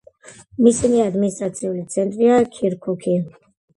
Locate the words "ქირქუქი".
2.57-3.15